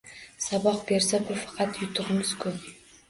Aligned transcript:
Saboq 0.45 0.79
bersa, 0.87 1.19
bu 1.27 1.37
faqat 1.43 1.79
yutug’imiz-ku! 1.83 2.57